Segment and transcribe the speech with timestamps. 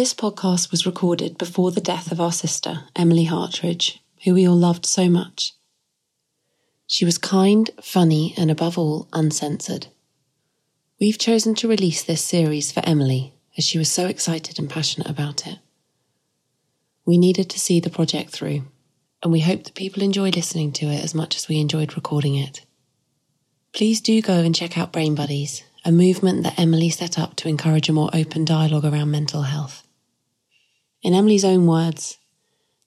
[0.00, 4.56] This podcast was recorded before the death of our sister, Emily Hartridge, who we all
[4.56, 5.52] loved so much.
[6.86, 9.88] She was kind, funny, and above all, uncensored.
[10.98, 15.10] We've chosen to release this series for Emily as she was so excited and passionate
[15.10, 15.58] about it.
[17.04, 18.62] We needed to see the project through,
[19.22, 22.36] and we hope that people enjoy listening to it as much as we enjoyed recording
[22.36, 22.64] it.
[23.74, 27.48] Please do go and check out Brain Buddies, a movement that Emily set up to
[27.48, 29.86] encourage a more open dialogue around mental health.
[31.02, 32.18] In Emily's own words,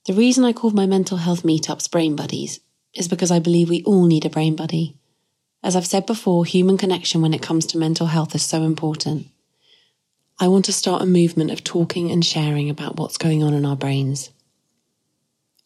[0.06, 2.60] the reason I called my mental health meetups Brain Buddies
[2.94, 4.96] is because I believe we all need a brain buddy.
[5.64, 9.28] As I've said before, human connection when it comes to mental health is so important.
[10.40, 13.66] I want to start a movement of talking and sharing about what's going on in
[13.66, 14.30] our brains.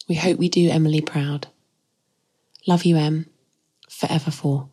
[0.08, 1.48] We hope we do Emily proud.
[2.66, 3.26] Love you, Em.
[3.90, 4.70] Forever for.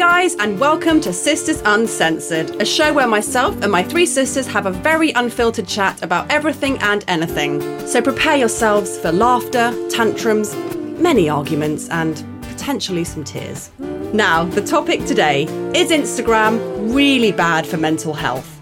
[0.00, 4.64] Guys, and welcome to Sisters Uncensored, a show where myself and my three sisters have
[4.64, 7.60] a very unfiltered chat about everything and anything.
[7.86, 10.56] So prepare yourselves for laughter, tantrums,
[10.98, 13.70] many arguments, and potentially some tears.
[14.14, 15.42] Now, the topic today
[15.74, 18.58] is Instagram really bad for mental health?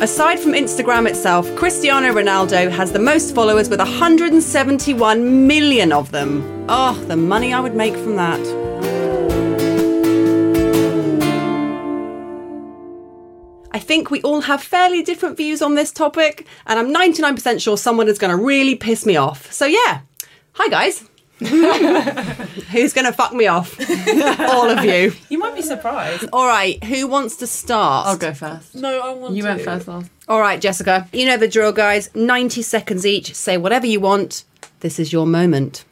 [0.00, 6.64] Aside from Instagram itself, Cristiano Ronaldo has the most followers with 171 million of them.
[6.68, 8.65] Oh, the money I would make from that.
[13.76, 17.76] I think we all have fairly different views on this topic, and I'm 99% sure
[17.76, 19.52] someone is going to really piss me off.
[19.52, 20.00] So, yeah.
[20.52, 21.00] Hi, guys.
[21.40, 23.78] Who's going to fuck me off?
[24.40, 25.12] all of you.
[25.28, 26.26] You might be surprised.
[26.32, 28.06] All right, who wants to start?
[28.06, 28.74] I'll go first.
[28.76, 29.48] No, I want You to.
[29.48, 30.10] went first last.
[30.26, 31.06] All right, Jessica.
[31.12, 32.08] You know the drill, guys.
[32.14, 33.34] 90 seconds each.
[33.34, 34.44] Say whatever you want.
[34.80, 35.84] This is your moment.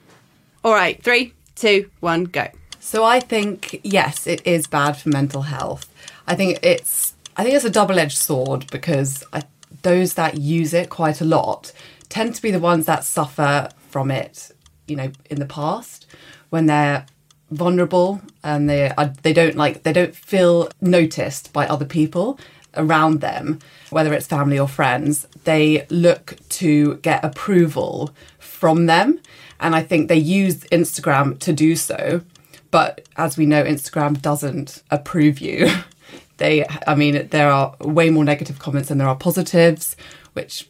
[0.65, 2.49] All right, three, two, one, go.
[2.81, 5.87] So I think yes, it is bad for mental health.
[6.27, 9.43] I think it's I think it's a double-edged sword because I,
[9.83, 11.73] those that use it quite a lot
[12.09, 14.53] tend to be the ones that suffer from it,
[14.87, 16.07] you know, in the past
[16.51, 17.07] when they're
[17.51, 22.39] vulnerable and they are, they don't like they don't feel noticed by other people
[22.77, 23.59] around them
[23.91, 25.27] whether it's family or friends.
[25.45, 29.21] They look to get approval from them
[29.61, 32.23] and i think they use instagram to do so.
[32.71, 35.69] But as we know instagram doesn't approve you
[36.39, 39.97] they i mean there are way more negative comments than there are positives
[40.33, 40.69] which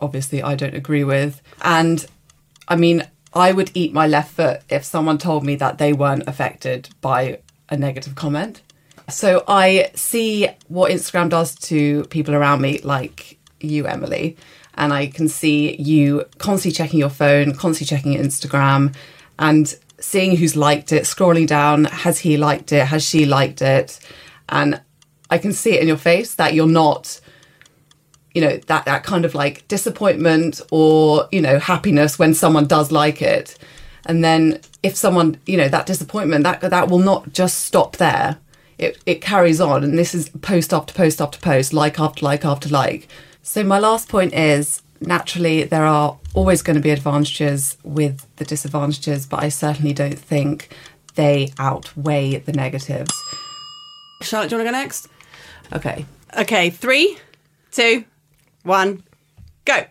[0.00, 1.40] obviously i don't agree with.
[1.62, 2.06] And
[2.68, 6.26] i mean i would eat my left foot if someone told me that they weren't
[6.26, 8.62] affected by a negative comment.
[9.08, 14.36] So i see what instagram does to people around me like you emily
[14.74, 18.94] and i can see you constantly checking your phone constantly checking instagram
[19.38, 23.98] and seeing who's liked it scrolling down has he liked it has she liked it
[24.48, 24.80] and
[25.30, 27.20] I can see it in your face that you're not,
[28.34, 32.90] you know, that that kind of like disappointment or you know happiness when someone does
[32.90, 33.58] like it,
[34.06, 38.38] and then if someone, you know, that disappointment that that will not just stop there.
[38.78, 42.44] It it carries on, and this is post after post after post, like after like
[42.44, 43.08] after like.
[43.42, 48.44] So my last point is naturally there are always going to be advantages with the
[48.44, 50.68] disadvantages, but I certainly don't think
[51.14, 53.10] they outweigh the negatives.
[54.22, 55.08] Charlotte, do you want to go next?
[55.72, 56.06] Okay.
[56.38, 57.18] Okay, three,
[57.72, 58.04] two,
[58.62, 59.02] one,
[59.64, 59.84] go.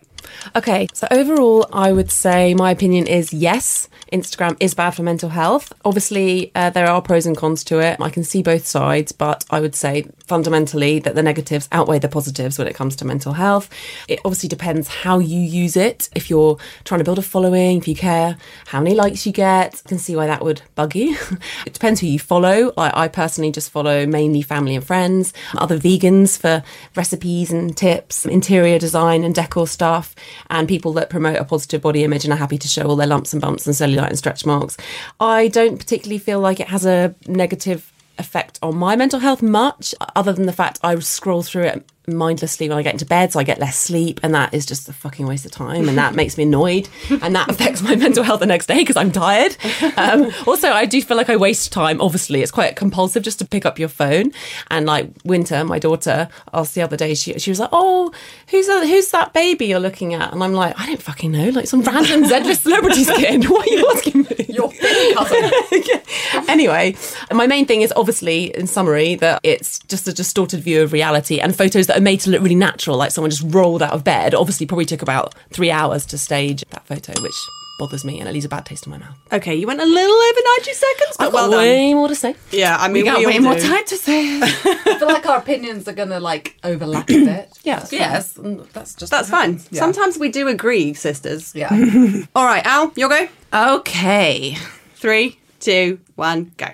[0.56, 5.28] Okay, so overall, I would say my opinion is yes, Instagram is bad for mental
[5.28, 5.72] health.
[5.84, 8.00] Obviously, uh, there are pros and cons to it.
[8.00, 12.08] I can see both sides, but I would say fundamentally that the negatives outweigh the
[12.08, 13.68] positives when it comes to mental health.
[14.08, 16.08] It obviously depends how you use it.
[16.14, 18.36] If you're trying to build a following, if you care
[18.66, 21.16] how many likes you get, I can see why that would bug you.
[21.66, 22.72] it depends who you follow.
[22.76, 26.62] Like I personally just follow mainly family and friends, other vegans for
[26.94, 30.14] recipes and tips, interior design and decor stuff,
[30.50, 33.06] and people that promote a positive body image and are happy to show all their
[33.06, 34.76] lumps and bumps and cellulite and stretch marks.
[35.20, 39.94] I don't particularly feel like it has a negative effect on my mental health much,
[40.16, 43.40] other than the fact I scroll through it mindlessly when I get into bed, so
[43.40, 46.14] I get less sleep, and that is just a fucking waste of time, and that
[46.14, 49.56] makes me annoyed, and that affects my mental health the next day because I'm tired.
[49.96, 52.00] Um, also, I do feel like I waste time.
[52.00, 54.32] Obviously, it's quite compulsive just to pick up your phone.
[54.70, 58.12] And like Winter, my daughter, asked the other day, she she was like, "Oh,
[58.48, 58.86] who's that?
[58.86, 61.82] Who's that baby you're looking at?" And I'm like, "I don't fucking know, like some
[61.82, 63.44] random Z-list celebrity skin.
[63.44, 64.72] What are you asking me?" Your.
[66.48, 66.94] anyway,
[67.32, 71.40] my main thing is obviously, in summary, that it's just a distorted view of reality
[71.40, 74.04] and photos that are made to look really natural, like someone just rolled out of
[74.04, 74.34] bed.
[74.34, 77.34] Obviously, probably took about three hours to stage that photo, which
[77.78, 79.16] bothers me and it leaves a bad taste in my mouth.
[79.32, 81.60] Okay, you went a little over 90 seconds, but I've well got done.
[81.60, 82.34] way more to say.
[82.50, 83.60] Yeah, I mean, We got we way all more do.
[83.66, 84.40] time to say.
[84.42, 87.48] I feel like our opinions are gonna like overlap a bit.
[87.64, 89.60] Yeah, that's yes, and that's just That's fine.
[89.70, 89.80] Yeah.
[89.80, 91.54] Sometimes we do agree, sisters.
[91.54, 91.68] Yeah.
[92.34, 93.28] All right, Al, you'll go.
[93.52, 94.56] Okay.
[94.94, 96.68] Three, two, one, go.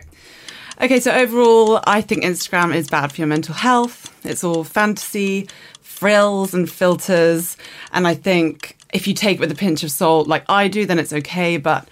[0.81, 4.11] Okay, so overall, I think Instagram is bad for your mental health.
[4.25, 5.49] It's all fantasy,
[5.81, 7.57] frills, and filters.
[7.93, 10.87] And I think if you take it with a pinch of salt, like I do,
[10.87, 11.57] then it's okay.
[11.57, 11.89] But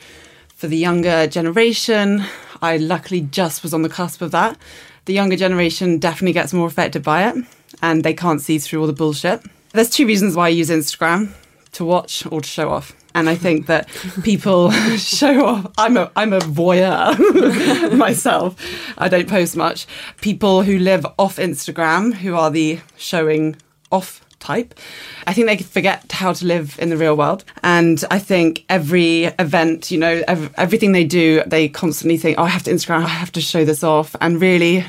[0.48, 2.24] for the younger generation,
[2.60, 4.56] I luckily just was on the cusp of that.
[5.04, 7.36] The younger generation definitely gets more affected by it,
[7.82, 9.42] and they can't see through all the bullshit.
[9.72, 11.32] There's two reasons why I use Instagram
[11.72, 12.94] to watch or to show off.
[13.14, 13.88] And I think that
[14.22, 15.72] people show off.
[15.78, 18.56] I'm a I'm a voyeur myself.
[18.98, 19.86] I don't post much.
[20.20, 23.56] People who live off Instagram, who are the showing
[23.90, 24.74] off type,
[25.26, 27.44] I think they forget how to live in the real world.
[27.62, 32.44] And I think every event, you know, ev- everything they do, they constantly think, "Oh,
[32.44, 33.04] I have to Instagram.
[33.04, 34.84] I have to show this off." And really,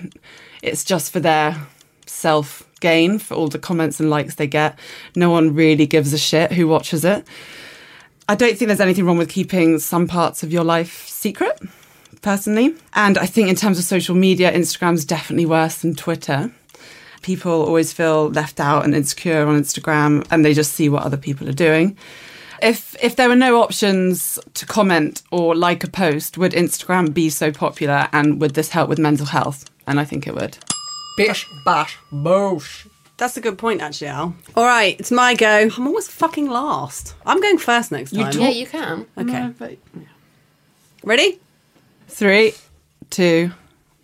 [0.62, 1.58] it's just for their
[2.06, 4.78] self gain for all the comments and likes they get.
[5.16, 7.26] No one really gives a shit who watches it.
[8.30, 11.60] I don't think there's anything wrong with keeping some parts of your life secret,
[12.22, 12.74] personally.
[12.94, 16.52] And I think in terms of social media, Instagram's definitely worse than Twitter.
[17.22, 21.18] People always feel left out and insecure on Instagram and they just see what other
[21.18, 21.98] people are doing.
[22.62, 27.30] If if there were no options to comment or like a post, would Instagram be
[27.30, 29.70] so popular and would this help with mental health?
[29.86, 30.58] And I think it would.
[31.18, 32.88] Bish, bash, bosh.
[33.24, 34.36] That's a good point, actually, Al.
[34.54, 35.70] All right, it's my go.
[35.78, 37.16] I'm always fucking last.
[37.26, 38.34] I'm going first next time.
[38.38, 39.08] Yeah, you can.
[39.18, 39.78] okay.
[41.06, 41.40] Ready?
[42.10, 42.52] Three,
[43.12, 43.54] two,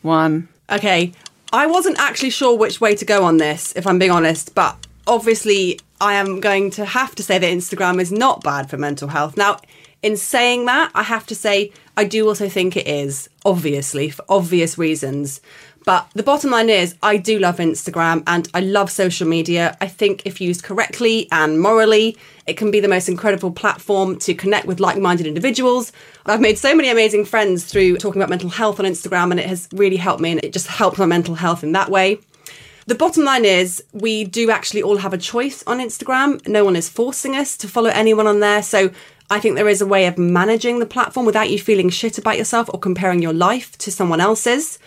[0.04, 0.48] one.
[0.71, 1.12] Okay.
[1.51, 4.88] I wasn't actually sure which way to go on this, if I'm being honest, but
[5.06, 9.10] obviously I am going to have to say that Instagram is not bad for mental
[9.10, 9.36] health.
[9.36, 9.60] Now,
[10.01, 14.24] in saying that, I have to say I do also think it is, obviously, for
[14.30, 15.42] obvious reasons.
[15.86, 19.78] But the bottom line is, I do love Instagram and I love social media.
[19.81, 24.34] I think if used correctly and morally, it can be the most incredible platform to
[24.34, 25.92] connect with like minded individuals.
[26.26, 29.48] I've made so many amazing friends through talking about mental health on Instagram, and it
[29.48, 32.20] has really helped me and it just helped my mental health in that way.
[32.86, 36.46] The bottom line is, we do actually all have a choice on Instagram.
[36.48, 38.64] No one is forcing us to follow anyone on there.
[38.64, 38.90] So
[39.30, 42.38] I think there is a way of managing the platform without you feeling shit about
[42.38, 44.80] yourself or comparing your life to someone else's.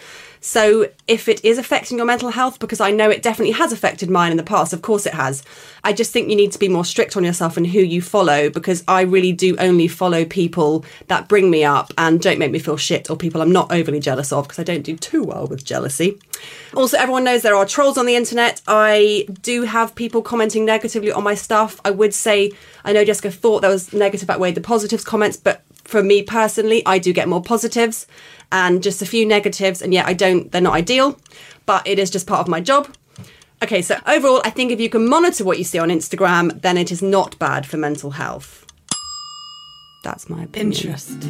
[0.43, 4.11] So if it is affecting your mental health, because I know it definitely has affected
[4.11, 5.44] mine in the past, of course it has.
[5.85, 8.50] I just think you need to be more strict on yourself and who you follow
[8.50, 12.59] because I really do only follow people that bring me up and don't make me
[12.59, 15.47] feel shit or people I'm not overly jealous of because I don't do too well
[15.47, 16.19] with jealousy.
[16.75, 18.61] Also, everyone knows there are trolls on the internet.
[18.67, 21.81] I do have people commenting negatively on my stuff.
[21.85, 22.50] I would say,
[22.85, 25.62] I know Jessica thought there was negative outweighed the positives comments, but
[25.93, 28.06] for me personally, I do get more positives
[28.50, 29.83] and just a few negatives.
[29.83, 31.21] And yet, I don't, they're not ideal,
[31.67, 32.89] but it is just part of my job.
[33.62, 36.79] Okay, so overall, I think if you can monitor what you see on Instagram, then
[36.79, 38.67] it is not bad for mental health.
[40.03, 40.73] That's my opinion.
[40.73, 41.29] Interesting.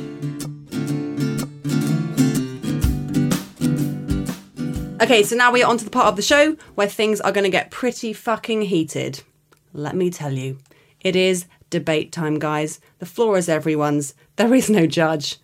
[5.03, 7.33] Okay, so now we are on to the part of the show where things are
[7.33, 9.25] going to get pretty fucking heated.
[9.73, 10.59] Let me tell you,
[11.01, 12.79] it is debate time, guys.
[13.01, 14.15] The floor is everyone's.
[14.43, 15.39] There is no judge.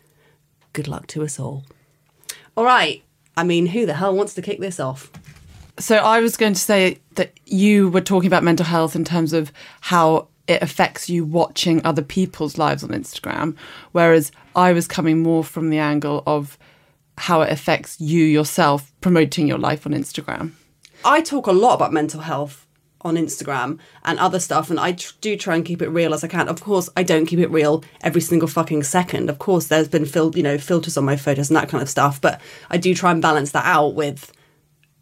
[0.72, 1.64] Good luck to us all.
[2.56, 3.04] All right.
[3.36, 5.12] I mean, who the hell wants to kick this off?
[5.78, 9.32] So I was going to say that you were talking about mental health in terms
[9.32, 9.52] of
[9.82, 13.56] how it affects you watching other people's lives on Instagram,
[13.93, 16.58] whereas I was coming more from the angle of
[17.19, 20.55] how it affects you yourself promoting your life on Instagram.
[21.05, 22.67] I talk a lot about mental health
[23.02, 26.24] on Instagram and other stuff, and I tr- do try and keep it real as
[26.24, 26.48] I can.
[26.48, 29.31] Of course, I don't keep it real every single fucking second.
[29.31, 31.88] Of course, there's been fil- you know filters on my photos and that kind of
[31.88, 32.40] stuff, but
[32.70, 34.32] I do try and balance that out with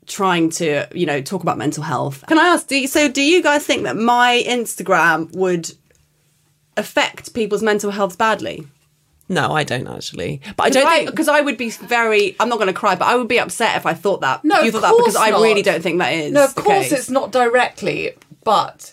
[0.07, 2.25] trying to you know talk about mental health.
[2.27, 2.67] Can I ask?
[2.69, 5.73] Do you, so, do you guys think that my Instagram would
[6.77, 8.67] affect people's mental health badly?
[9.29, 10.41] No, I don't actually.
[10.57, 12.37] But I don't think because I, would be very.
[12.39, 14.45] I'm not going to cry, but I would be upset if I thought that.
[14.45, 15.43] No, you of thought that because course I not.
[15.43, 16.33] really don't think that is.
[16.33, 16.93] No, of the course case.
[16.93, 18.13] it's not directly,
[18.45, 18.93] but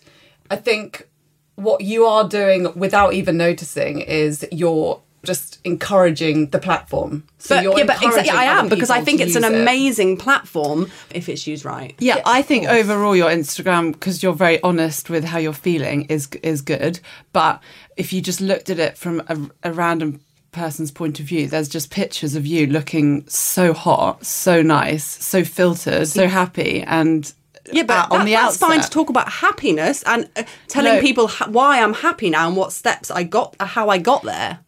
[0.50, 1.08] I think
[1.56, 7.24] what you are doing without even noticing is you're just encouraging the platform.
[7.38, 9.52] So But, you're yeah, but exactly, encouraging I am because I think it's an use
[9.52, 9.62] it.
[9.62, 11.96] amazing platform if it's used right.
[12.00, 12.78] Yeah, Yeah, I think course.
[12.80, 17.00] overall your Instagram because you're very honest with how you're feeling is is good.
[17.32, 17.62] But
[17.96, 20.20] if you just looked at it from a, a random
[20.52, 25.44] person's point of view, there's just pictures of you looking so hot, so nice, so
[25.44, 27.34] filtered, so happy, and
[27.72, 30.96] Yeah, but out on that- the that's fine to talk about happiness and uh, telling
[30.96, 31.02] No.
[31.02, 34.24] people ha- why I'm happy now and what steps I got, uh, how I got
[34.24, 34.60] there.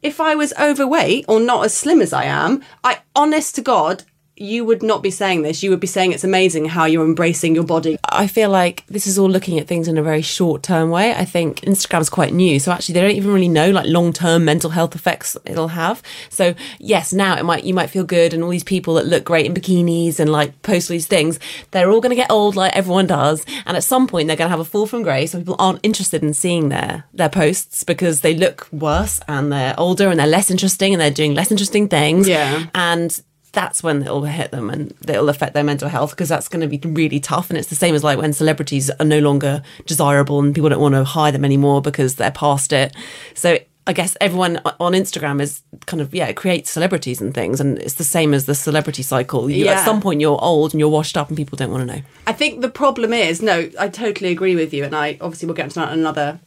[0.00, 4.04] If I was overweight or not as slim as I am, I honest to God,
[4.40, 5.62] you would not be saying this.
[5.62, 7.98] You would be saying it's amazing how you're embracing your body.
[8.08, 11.12] I feel like this is all looking at things in a very short term way.
[11.12, 14.44] I think Instagram's quite new, so actually they don't even really know like long term
[14.44, 16.02] mental health effects it'll have.
[16.30, 19.24] So yes, now it might you might feel good, and all these people that look
[19.24, 21.38] great in bikinis and like post all these things,
[21.70, 24.48] they're all going to get old like everyone does, and at some point they're going
[24.48, 25.32] to have a fall from grace.
[25.32, 29.74] So people aren't interested in seeing their their posts because they look worse and they're
[29.78, 32.28] older and they're less interesting and they're doing less interesting things.
[32.28, 32.66] Yeah.
[32.74, 33.20] and
[33.52, 36.78] that's when it'll hit them and it'll affect their mental health because that's going to
[36.78, 37.50] be really tough.
[37.50, 40.80] And it's the same as like when celebrities are no longer desirable and people don't
[40.80, 42.94] want to hire them anymore because they're past it.
[43.34, 47.58] So I guess everyone on Instagram is kind of, yeah, it creates celebrities and things.
[47.58, 49.48] And it's the same as the celebrity cycle.
[49.48, 49.72] You, Yeah.
[49.72, 52.02] At some point, you're old and you're washed up and people don't want to know.
[52.26, 55.54] I think the problem is, no, I totally agree with you, and I obviously we'll
[55.54, 56.38] get into that in another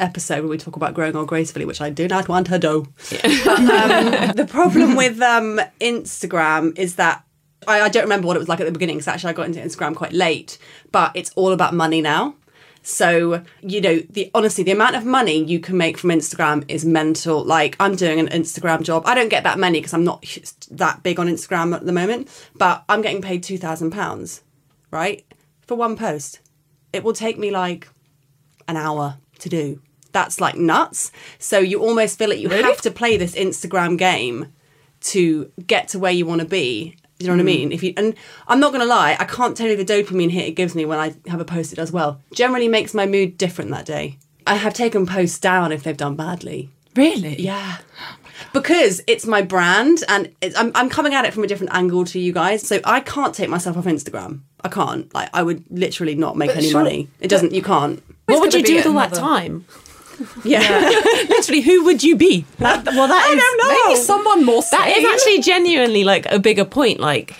[0.00, 2.76] episode where we talk about growing old gracefully, which I do not want to do.
[2.78, 2.86] Um,
[4.36, 7.24] the problem with um, Instagram is that
[7.66, 8.96] I, I don't remember what it was like at the beginning.
[8.96, 10.58] Because actually, I got into Instagram quite late,
[10.92, 12.34] but it's all about money now.
[12.82, 16.84] So you know, the honestly, the amount of money you can make from Instagram is
[16.84, 17.44] mental.
[17.44, 19.02] Like I'm doing an Instagram job.
[19.06, 20.24] I don't get that many because I'm not
[20.70, 24.42] that big on Instagram at the moment, but I'm getting paid two thousand pounds,
[24.90, 25.24] right,
[25.66, 26.40] for one post.
[26.92, 27.88] It will take me like
[28.66, 29.80] an hour to do.
[30.12, 31.12] That's like nuts.
[31.38, 34.52] So you almost feel like you have to play this Instagram game
[35.02, 36.96] to get to where you want to be.
[37.18, 37.70] You know what I mean?
[37.70, 38.14] If you and
[38.48, 40.98] I'm not gonna lie, I can't tell you the dopamine hit it gives me when
[40.98, 42.20] I have a post that does well.
[42.32, 44.18] Generally makes my mood different that day.
[44.46, 46.70] I have taken posts down if they've done badly.
[46.96, 47.40] Really?
[47.40, 47.78] Yeah.
[48.52, 52.04] Because it's my brand and it's, I'm, I'm coming at it from a different angle
[52.06, 52.66] to you guys.
[52.66, 54.40] So I can't take myself off Instagram.
[54.64, 55.12] I can't.
[55.14, 57.08] Like, I would literally not make But any sure- money.
[57.20, 58.02] It doesn't, you can't.
[58.26, 59.66] What would you do with all that time?
[60.44, 60.90] Yeah.
[61.28, 62.44] Literally, who would you be?
[62.58, 63.88] That, well, that I is- don't know.
[63.88, 65.06] Maybe someone more That is sane.
[65.06, 67.00] actually genuinely like a bigger point.
[67.00, 67.34] Like,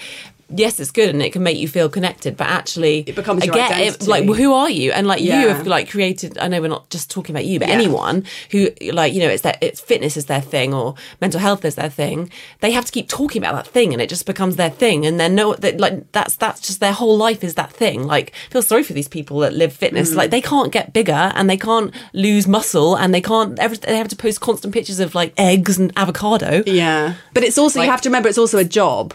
[0.54, 3.72] yes, it's good and it can make you feel connected, but actually, It becomes again,
[3.72, 4.06] identity.
[4.06, 4.92] like, who are you?
[4.92, 5.40] And like, Yeah.
[5.42, 6.38] you have like created.
[6.38, 7.74] I know we're not just talking about you, but Yeah.
[7.74, 11.64] anyone who like you know, it's that it's fitness is their thing or mental health
[11.64, 12.30] is their thing.
[12.60, 15.06] They have to keep talking about that thing, and it just becomes their thing.
[15.06, 18.06] And then no, that like that's that's just their whole life is that thing.
[18.06, 19.76] Like, I feel sorry for these people that live Mm.
[19.76, 20.14] fitness.
[20.14, 23.58] Like, they can't get bigger and they can't lose muscle and they can't.
[23.58, 26.62] Every, they have to post constant pictures of like eggs and avocado.
[26.66, 27.14] Yeah.
[27.34, 29.14] But it's also, you have to remember, it's also a job.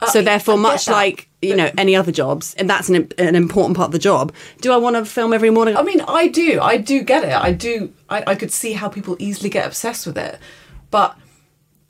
[0.00, 0.92] Uh, so therefore, much that.
[0.92, 4.32] like, you know, any other jobs, and that's an, an important part of the job.
[4.60, 5.76] Do I want to film every morning?
[5.76, 6.60] I mean, I do.
[6.60, 7.32] I do get it.
[7.32, 7.92] I do.
[8.08, 10.38] I, I could see how people easily get obsessed with it,
[10.90, 11.16] but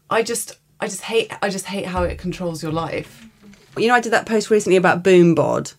[0.09, 1.33] I just, I just hate.
[1.43, 3.27] I just hate how it controls your life.
[3.77, 5.75] You know, I did that post recently about Boombod.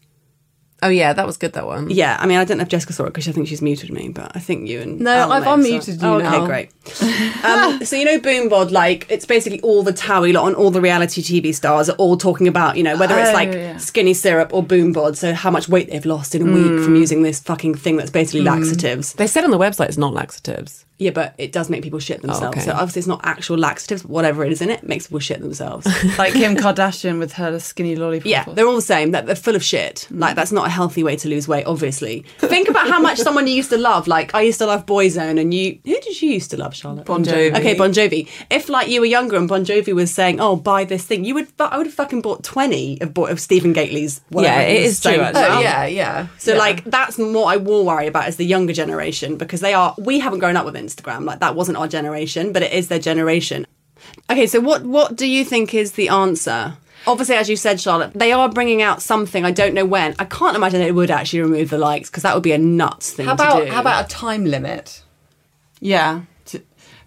[0.81, 1.53] Oh yeah, that was good.
[1.53, 1.89] That one.
[1.89, 3.91] Yeah, I mean, I don't know if Jessica saw it because I think she's muted
[3.91, 6.45] me, but I think you and No, Al I've may have, unmuted you oh, Okay,
[6.45, 7.43] great.
[7.43, 10.81] Um, so you know, Boombod, like it's basically all the Towie lot and all the
[10.81, 13.77] reality TV stars are all talking about, you know, whether it's Oh, like yeah.
[13.77, 15.15] skinny syrup or Boombod.
[15.17, 18.11] So how much weight they've lost in a week from using this fucking thing that's
[18.11, 19.13] basically laxatives.
[19.13, 20.85] They said on the website it's not laxatives.
[20.99, 22.43] Yeah, but it does make people shit themselves.
[22.43, 22.61] Oh, okay.
[22.61, 25.39] So obviously it's not actual laxatives, but whatever it is in it makes people shit
[25.41, 25.87] themselves.
[26.19, 28.25] Like Kim Kardashian with her skinny lollipop.
[28.25, 29.11] Yeah, they're all the same.
[29.11, 30.07] That they're full of shit.
[30.11, 30.19] Mm.
[30.19, 31.65] Like that's not a healthy way to lose weight.
[31.65, 34.07] Obviously, think about how much someone you used to love.
[34.07, 35.79] Like I used to love Boyzone, and you.
[35.85, 37.05] Who did you used to love, Charlotte?
[37.05, 37.57] Bon Jovi.
[37.57, 38.27] Okay, Bon Jovi.
[38.49, 41.33] If like you were younger and Bon Jovi was saying, "Oh, buy this thing," you
[41.35, 41.47] would.
[41.59, 44.19] I would have fucking bought twenty of, of Stephen Gately's.
[44.29, 46.27] whatever Yeah, it is true, Oh yeah, yeah.
[46.37, 46.59] So yeah.
[46.59, 50.19] like that's what I will worry about is the younger generation because they are we
[50.19, 53.65] haven't grown up with Instagram like that wasn't our generation but it is their generation.
[54.29, 56.75] Okay, so what what do you think is the answer?
[57.07, 59.45] Obviously, as you said, Charlotte, they are bringing out something.
[59.45, 60.15] I don't know when.
[60.19, 63.11] I can't imagine they would actually remove the likes because that would be a nuts
[63.13, 63.71] thing how to about do.
[63.71, 65.03] how about a time limit?
[65.79, 66.21] Yeah.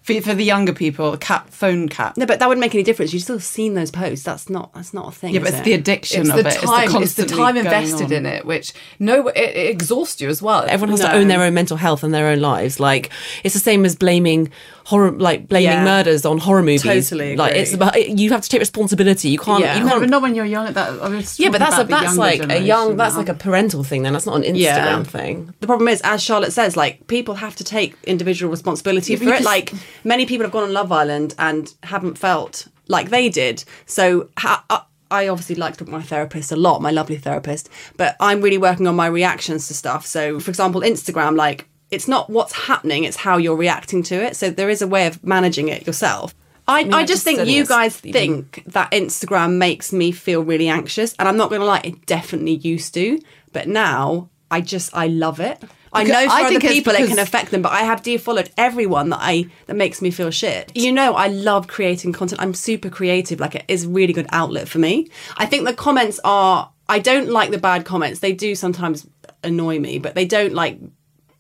[0.07, 2.17] To- For, for the younger people, cap phone cap.
[2.17, 3.13] no, but that wouldn't make any difference.
[3.13, 4.25] You've still seen those posts.
[4.25, 5.35] That's not that's not a thing.
[5.35, 5.65] Yeah, but is it's it?
[5.65, 6.55] the addiction It's of the it.
[6.55, 6.83] time.
[6.85, 8.13] It's the, constantly time invested on.
[8.13, 10.65] in it, which no, it, it exhausts you as well.
[10.69, 11.07] Everyone has No.
[11.09, 12.81] to own their own mental health and their own lives.
[12.81, 13.11] Like
[13.45, 14.51] it's the same as blaming
[14.85, 15.85] horror, like blaming Yeah.
[15.85, 16.83] murders on horror movies.
[16.83, 17.37] Totally agree.
[17.37, 19.29] Like it's about you have to take responsibility.
[19.29, 19.61] You can't.
[19.63, 19.79] Yeah.
[19.79, 20.73] You can't but not when you're young.
[20.73, 22.89] That I was yeah, but that's a, that's like a young.
[22.89, 23.19] generation That's now.
[23.21, 24.03] like a parental thing.
[24.03, 25.03] Then that's not an Instagram Yeah.
[25.05, 25.55] thing.
[25.61, 29.27] The problem is, as Charlotte says, like people have to take individual responsibility for it.
[29.27, 29.73] because- Like
[30.05, 33.65] many people have gone on Love Island and haven't felt like they did.
[33.87, 34.81] So ha- uh,
[35.11, 38.97] I- obviously liked my therapist a lot, my lovely therapist, but I'm really working on
[38.97, 40.07] my reactions to stuff.
[40.07, 44.37] So, for example, Instagram, like it's not what's happening; it's how you're reacting to it.
[44.37, 46.35] So there is a way of managing it yourself.
[46.67, 51.15] I, I, I just think you guys think that Instagram makes me feel really anxious,
[51.19, 53.19] and I'm not going to lie, it definitely used to.
[53.53, 55.63] but now I just I love it.
[55.93, 59.11] I know for I other people it can affect them, but I have defollowed everyone
[59.11, 60.73] that I that makes me feel shit.
[60.75, 62.41] You know, I love creating content.
[62.41, 63.41] I'm super creative.
[63.41, 65.11] Like it is a really good outlet for me.
[65.37, 66.71] I think the comments are.
[66.89, 68.21] I don't like the bad comments.
[68.21, 69.07] They do sometimes
[69.43, 70.79] annoy me, but they don't like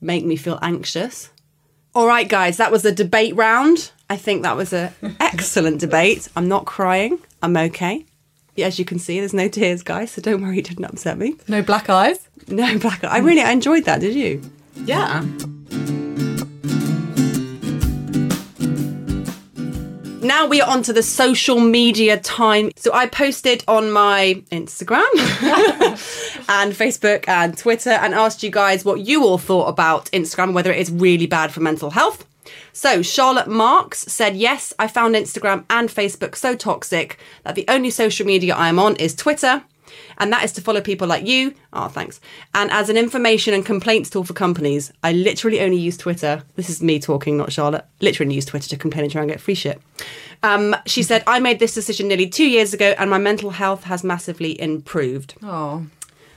[0.00, 1.30] make me feel anxious.
[1.94, 3.92] All right, guys, that was the debate round.
[4.08, 6.28] I think that was an excellent debate.
[6.36, 7.18] I'm not crying.
[7.42, 8.06] I'm okay.
[8.58, 11.36] As you can see, there's no tears, guys, so don't worry, it didn't upset me.
[11.48, 12.28] No black eyes.
[12.48, 13.02] No black.
[13.02, 14.00] I really I enjoyed that.
[14.00, 14.42] Did you?
[14.84, 15.24] Yeah.
[20.22, 22.70] Now we are on to the social media time.
[22.76, 25.08] So I posted on my Instagram
[26.48, 30.70] and Facebook and Twitter and asked you guys what you all thought about Instagram, whether
[30.70, 32.24] it is really bad for mental health.
[32.72, 37.90] So Charlotte Marks said, Yes, I found Instagram and Facebook so toxic that the only
[37.90, 39.62] social media I am on is Twitter.
[40.18, 41.54] And that is to follow people like you.
[41.72, 42.20] Oh, thanks.
[42.54, 46.42] And as an information and complaints tool for companies, I literally only use Twitter.
[46.56, 47.84] This is me talking, not Charlotte.
[48.00, 49.80] Literally use Twitter to complain and try and get free shit.
[50.42, 53.84] Um, she said, I made this decision nearly two years ago and my mental health
[53.84, 55.34] has massively improved.
[55.42, 55.86] Oh,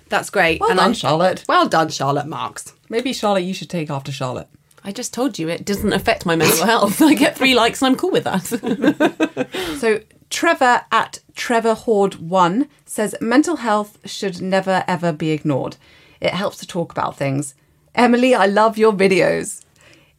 [0.10, 0.60] That's great.
[0.60, 1.44] well and done, I- Charlotte.
[1.48, 2.74] Well done, Charlotte Marks.
[2.90, 4.48] Maybe Charlotte, you should take after Charlotte.
[4.86, 7.02] I just told you it doesn't affect my mental health.
[7.02, 9.48] I get three likes and I'm cool with that.
[9.80, 10.00] So
[10.30, 15.78] Trevor at Trevor Horde One says mental health should never ever be ignored.
[16.22, 17.56] It helps to talk about things.
[17.94, 19.64] Emily, I love your videos.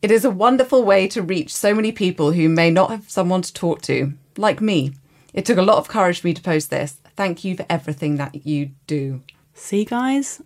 [0.02, 3.42] It is a wonderful way to reach so many people who may not have someone
[3.42, 4.94] to talk to, like me.
[5.32, 6.99] It took a lot of courage for me to post this.
[7.16, 9.23] Thank you for everything that you do.
[9.54, 10.42] See, guys,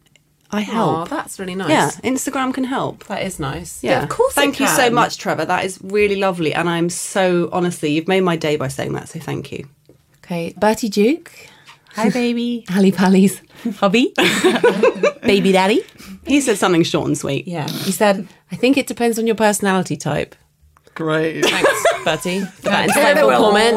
[0.52, 1.08] I Oh, help.
[1.10, 1.70] that's really nice.
[1.70, 3.04] yeah, Instagram can help.
[3.06, 3.82] That is nice.
[3.82, 5.44] Yeah, of course it Thank you so much, Trevor.
[5.44, 9.08] That is really lovely, and I'm so honestly, you've made my day by saying that.
[9.08, 9.68] So thank you.
[10.24, 11.30] Okay, Bertie Duke.
[11.94, 12.64] Hi, baby.
[12.74, 13.40] Ali Pally's
[13.76, 14.12] hubby.
[15.22, 15.82] Baby daddy.
[16.26, 17.46] he said something short and sweet.
[17.46, 17.68] Yeah.
[17.68, 20.34] He said, I think it depends on your personality type.
[20.94, 21.44] Great.
[21.44, 23.76] Thanks, Bertie, for that insightful comment.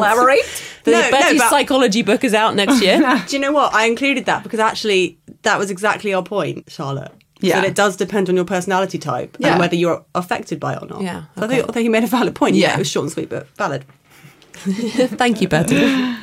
[0.84, 2.98] The No, no, Bertie's but- psychology book is out next year.
[3.28, 3.72] Do you know what?
[3.74, 7.12] I included that because actually that was exactly our point, Charlotte.
[7.40, 7.60] Yeah.
[7.60, 9.50] That it does depend on your personality type Yeah.
[9.52, 11.02] and whether you're affected by it or not.
[11.02, 12.56] Yeah, So I, think, I think you made a valid point.
[12.56, 12.68] Yeah.
[12.68, 12.74] Yeah.
[12.76, 13.84] It was short and sweet, but valid.
[14.54, 16.16] Thank you, Bertie.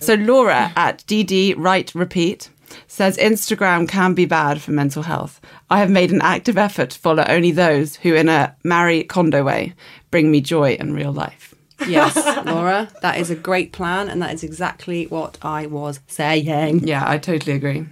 [0.00, 2.48] So Laura at DD Write Repeat
[2.86, 5.40] says Instagram can be bad for mental health.
[5.74, 9.42] I have made an active effort to follow only those who, in a Marie Kondo
[9.42, 9.74] way,
[10.12, 11.52] bring me joy in real life.
[11.88, 12.14] Yes,
[12.46, 16.86] Laura, that is a great plan, and that is exactly what I was saying.
[16.86, 17.86] Yeah, I totally agree.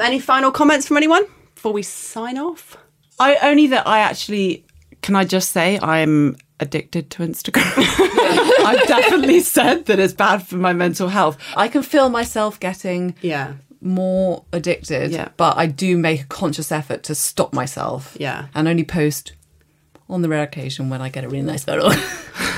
[0.00, 2.78] Any final comments from anyone before we sign off?
[3.18, 4.64] I only that I actually
[5.02, 7.70] can I just say I'm addicted to Instagram.
[8.64, 11.36] I've definitely said that it's bad for my mental health.
[11.54, 13.56] I can feel myself getting Yeah.
[13.80, 15.28] More addicted, Yeah.
[15.36, 18.16] but I do make a conscious effort to stop myself.
[18.20, 18.46] Yeah.
[18.54, 19.32] And only post
[20.08, 21.90] on the rare occasion when I get a really nice photo.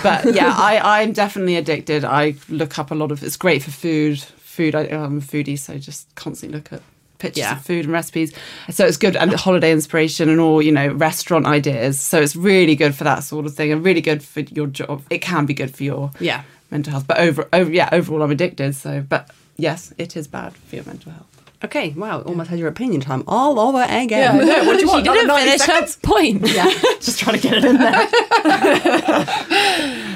[0.03, 2.05] But yeah, I I'm definitely addicted.
[2.05, 4.19] I look up a lot of it's great for food.
[4.21, 6.83] Food I, I'm a foodie, so just constantly look at
[7.19, 7.57] pictures Yeah.
[7.57, 8.33] of food and recipes.
[8.71, 12.01] So it's good and holiday inspiration and all, you know, restaurant ideas.
[12.01, 15.03] So it's really good for that sort of thing and really good for your job.
[15.09, 16.43] It can be good for your Yeah.
[16.73, 17.07] mental health.
[17.07, 18.75] But over over yeah, overall I'm addicted.
[18.75, 21.27] So but yes, it is bad for your mental health.
[21.65, 24.09] Okay, wow, almost had your opinion time all over again.
[24.11, 25.05] Yeah, no, what do you She want?
[25.05, 26.43] didn't Another 90 finish her point.
[26.53, 26.65] Yeah.
[27.01, 28.09] Just trying to get it in there.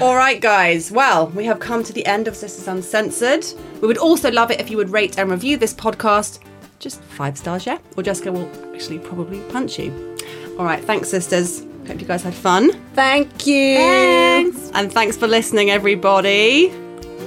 [0.03, 0.91] All right, guys.
[0.91, 3.47] Well, we have come to the end of Sisters Uncensored.
[3.81, 6.41] We would also love it if you would rate and review this podcast.
[6.81, 7.79] Just five stars, yeah?
[7.97, 10.17] Or Jessica will actually probably punch you.
[10.59, 11.65] All right, thanks, sisters.
[11.87, 12.73] Hope you guys had fun.
[12.95, 13.77] Thank you.
[13.77, 14.71] Thanks.
[14.75, 16.73] And thanks for listening, everybody.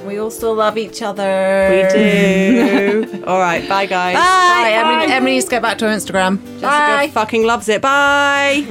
[0.09, 1.69] We all still love each other.
[1.69, 3.23] We do.
[3.27, 4.15] All right, bye, guys.
[4.15, 4.71] Bye.
[4.73, 6.41] Emily, Emily needs to get back to her Instagram.
[6.59, 7.79] Jessica fucking loves it.
[7.79, 8.65] Bye.